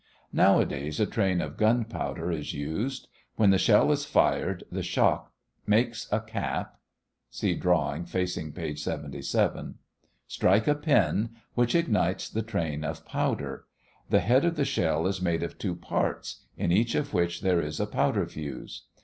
Nowadays 0.33 0.99
a 0.99 1.05
train 1.05 1.41
of 1.41 1.57
gunpowder 1.57 2.31
is 2.31 2.55
used. 2.55 3.07
When 3.35 3.51
the 3.51 3.59
shell 3.59 3.91
is 3.91 4.03
fired, 4.03 4.63
the 4.71 4.81
shock 4.81 5.31
makes 5.67 6.11
a 6.11 6.19
cap 6.19 6.79
(see 7.29 7.53
drawing 7.53 8.05
facing 8.07 8.51
page 8.51 8.81
77) 8.81 9.75
strike 10.25 10.67
a 10.67 10.73
pin, 10.73 11.29
E, 11.31 11.37
which 11.53 11.75
ignites 11.75 12.27
the 12.29 12.41
train 12.41 12.83
of 12.83 13.05
powder, 13.05 13.65
A. 13.65 14.11
The 14.13 14.19
head 14.21 14.43
of 14.43 14.55
the 14.55 14.65
shell 14.65 15.05
is 15.05 15.21
made 15.21 15.43
of 15.43 15.59
two 15.59 15.75
parts, 15.75 16.47
in 16.57 16.71
each 16.71 16.95
of 16.95 17.13
which 17.13 17.41
there 17.41 17.61
is 17.61 17.79
a 17.79 17.85
powder 17.85 18.25
fuse. 18.25 18.85